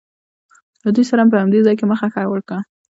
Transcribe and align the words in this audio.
له 0.83 0.89
دوی 0.95 1.05
سره 1.09 1.21
مې 1.23 1.31
په 1.33 1.37
همدې 1.41 1.59
ځای 1.65 1.75
کې 1.79 1.85
مخه 1.91 2.07
ښه 2.13 2.21
وکړ. 2.29 2.57